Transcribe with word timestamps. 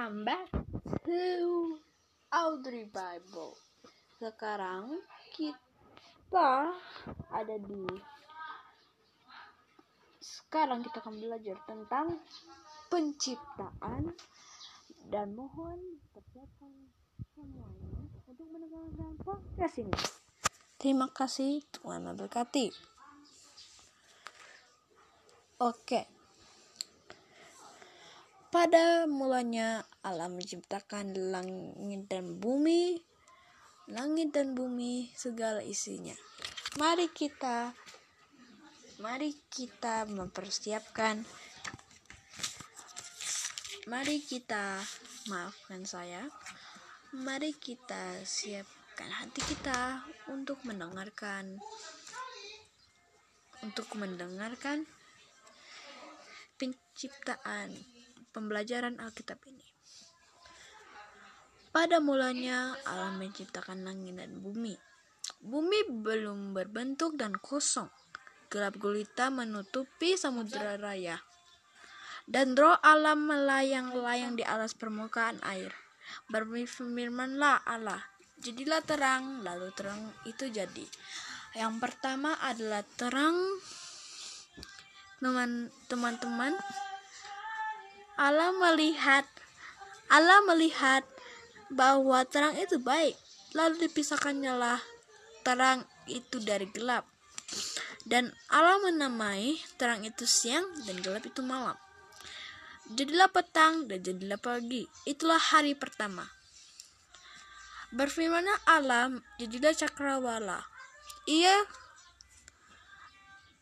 welcome 0.00 0.24
back 0.24 0.48
to 1.04 1.76
Audrey 2.32 2.88
Bible. 2.88 3.52
Sekarang 4.16 4.96
kita 5.36 6.72
ada 7.28 7.56
di 7.60 7.84
sekarang 10.24 10.80
kita 10.80 11.04
akan 11.04 11.20
belajar 11.20 11.60
tentang 11.68 12.16
penciptaan 12.88 14.16
dan 15.12 15.36
mohon 15.36 16.00
persiapkan 16.16 16.72
semuanya 17.36 18.00
untuk 18.24 18.48
mendengarkan 18.48 19.20
podcast 19.20 19.84
ini. 19.84 19.92
Terima 20.80 21.12
kasih 21.12 21.60
Tuhan 21.76 22.08
memberkati. 22.08 22.72
Oke. 25.60 26.19
Pada 28.50 29.06
mulanya 29.06 29.86
Allah 30.02 30.26
menciptakan 30.26 31.14
langit 31.30 32.10
dan 32.10 32.42
bumi, 32.42 32.98
langit 33.86 34.34
dan 34.34 34.58
bumi 34.58 35.06
segala 35.14 35.62
isinya. 35.62 36.18
Mari 36.74 37.14
kita 37.14 37.70
mari 38.98 39.38
kita 39.54 40.02
mempersiapkan 40.10 41.22
mari 43.86 44.18
kita 44.18 44.82
maafkan 45.30 45.86
saya. 45.86 46.26
Mari 47.14 47.54
kita 47.54 48.18
siapkan 48.26 49.14
hati 49.14 49.46
kita 49.46 50.02
untuk 50.26 50.58
mendengarkan 50.66 51.62
untuk 53.62 53.86
mendengarkan 53.94 54.90
penciptaan 56.58 57.99
pembelajaran 58.30 58.98
Alkitab 58.98 59.38
ini. 59.46 59.66
Pada 61.70 62.02
mulanya 62.02 62.74
Allah 62.82 63.14
menciptakan 63.14 63.86
langit 63.86 64.18
dan 64.18 64.42
bumi. 64.42 64.74
Bumi 65.38 65.86
belum 65.86 66.50
berbentuk 66.50 67.14
dan 67.14 67.38
kosong. 67.38 67.86
Gelap 68.50 68.74
gulita 68.82 69.30
menutupi 69.30 70.18
samudera 70.18 70.74
raya. 70.74 71.22
Dan 72.26 72.58
roh 72.58 72.74
Allah 72.82 73.14
melayang-layang 73.14 74.34
di 74.34 74.42
atas 74.42 74.74
permukaan 74.74 75.38
air. 75.46 75.70
Berfirmanlah 76.26 77.62
Allah, 77.62 78.02
jadilah 78.42 78.82
terang, 78.82 79.46
lalu 79.46 79.70
terang 79.78 80.10
itu 80.26 80.50
jadi. 80.50 80.86
Yang 81.54 81.74
pertama 81.78 82.34
adalah 82.42 82.82
terang 82.98 83.38
teman-teman 85.86 86.58
Allah 88.20 88.52
melihat 88.52 89.24
Allah 90.12 90.44
melihat 90.44 91.08
bahwa 91.72 92.20
terang 92.28 92.52
itu 92.60 92.76
baik. 92.76 93.16
Lalu 93.56 93.88
dipisahkannya 93.88 94.52
lah 94.60 94.76
terang 95.40 95.88
itu 96.04 96.36
dari 96.44 96.68
gelap. 96.68 97.08
Dan 98.04 98.28
Allah 98.52 98.76
menamai 98.84 99.56
terang 99.80 100.04
itu 100.04 100.28
siang 100.28 100.68
dan 100.84 101.00
gelap 101.00 101.24
itu 101.24 101.40
malam. 101.40 101.80
Jadilah 102.92 103.32
petang 103.32 103.88
dan 103.88 104.04
jadilah 104.04 104.36
pagi. 104.36 104.84
Itulah 105.08 105.40
hari 105.40 105.72
pertama. 105.72 106.28
Berfirmanlah 107.96 108.60
Allah, 108.68 109.16
jadilah 109.40 109.72
cakrawala. 109.72 110.68
Ia 111.24 111.64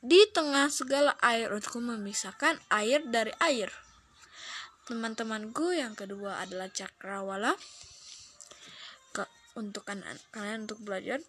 di 0.03 0.19
tengah 0.34 0.67
segala 0.67 1.15
air 1.22 1.55
untuk 1.55 1.78
memisahkan 1.78 2.59
air 2.75 3.06
dari 3.06 3.31
air 3.39 3.70
teman-temanku 4.89 5.77
yang 5.77 5.92
kedua 5.92 6.41
adalah 6.41 6.72
cakrawala. 6.72 7.53
Ke, 9.12 9.28
untuk 9.55 9.84
kalian 9.84 10.64
untuk 10.64 10.81
belajar. 10.81 11.21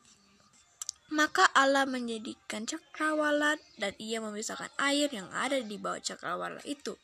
Maka 1.11 1.51
Allah 1.51 1.83
menjadikan 1.83 2.63
cakrawala 2.63 3.59
dan 3.75 3.91
ia 3.99 4.23
memisahkan 4.23 4.71
air 4.79 5.11
yang 5.11 5.27
ada 5.35 5.59
di 5.59 5.75
bawah 5.75 5.99
cakrawala 5.99 6.63
itu 6.63 6.95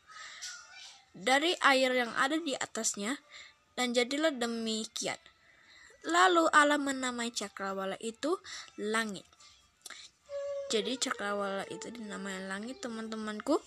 dari 1.16 1.56
air 1.64 1.96
yang 1.96 2.12
ada 2.20 2.36
di 2.36 2.52
atasnya 2.60 3.16
dan 3.80 3.96
jadilah 3.96 4.36
demikian. 4.36 5.18
Lalu 6.06 6.52
Allah 6.52 6.78
menamai 6.78 7.32
cakrawala 7.32 7.96
itu 8.04 8.36
langit. 8.78 9.24
Jadi 10.70 11.00
cakrawala 11.00 11.64
itu 11.72 11.88
dinamai 11.88 12.46
langit 12.52 12.84
teman-temanku 12.84 13.58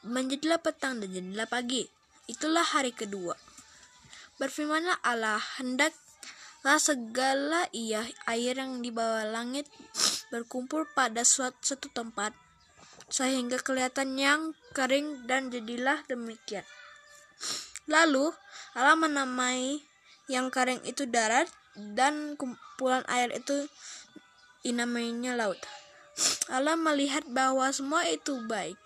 Menjadilah 0.00 0.60
petang 0.60 0.96
dan 1.00 1.12
jadilah 1.12 1.44
pagi. 1.44 1.84
Itulah 2.24 2.64
hari 2.64 2.96
kedua. 2.96 3.36
Berfirmanlah 4.40 4.96
Allah, 5.04 5.42
hendaklah 5.60 6.80
segala 6.80 7.68
ia 7.76 8.00
air 8.24 8.56
yang 8.56 8.80
di 8.80 8.88
bawah 8.88 9.28
langit 9.28 9.68
berkumpul 10.32 10.88
pada 10.96 11.20
suatu, 11.26 11.60
satu 11.60 11.92
tempat, 11.92 12.32
sehingga 13.12 13.60
kelihatan 13.60 14.16
yang 14.16 14.56
kering 14.72 15.28
dan 15.28 15.52
jadilah 15.52 16.00
demikian. 16.08 16.64
Lalu 17.90 18.32
Allah 18.72 18.96
menamai 18.96 19.82
yang 20.30 20.48
kering 20.48 20.80
itu 20.86 21.04
darat 21.10 21.50
dan 21.74 22.38
kumpulan 22.38 23.02
air 23.10 23.34
itu 23.34 23.66
dinamainya 24.62 25.34
laut. 25.34 25.58
Allah 26.46 26.78
melihat 26.78 27.26
bahwa 27.28 27.66
semua 27.74 28.06
itu 28.06 28.38
baik. 28.46 28.78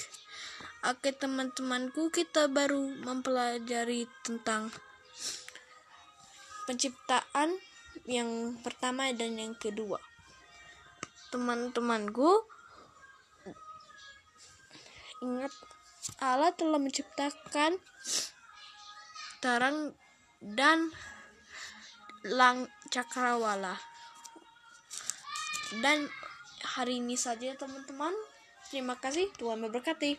Oke 0.84 1.17
teman-temanku 1.17 2.12
kita 2.12 2.45
baru 2.53 2.84
mempelajari 3.09 4.05
tentang 4.21 4.69
penciptaan 6.69 7.56
yang 8.05 8.61
pertama 8.61 9.09
dan 9.17 9.41
yang 9.41 9.56
kedua. 9.56 9.97
Teman-temanku 11.33 12.37
ingat 15.25 15.56
Allah 16.21 16.53
telah 16.53 16.77
menciptakan 16.77 17.81
terang 19.41 19.97
dan 20.44 20.93
lang 22.28 22.69
cakrawala. 22.93 23.81
Dan 25.81 26.12
hari 26.77 27.00
ini 27.00 27.17
saja 27.17 27.56
teman-teman. 27.56 28.12
Terima 28.69 29.00
kasih 29.00 29.33
Tuhan 29.41 29.65
memberkati. 29.65 30.12